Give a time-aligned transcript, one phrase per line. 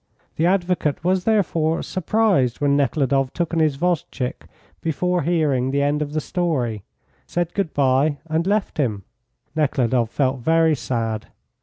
[0.37, 4.47] The advocate was therefore surprised when Nekhludoff took an isvostchik
[4.81, 6.81] before hearing the end of the story,
[7.27, 9.03] said good bye, and left him.
[9.55, 11.27] Nekhludoff felt very sad.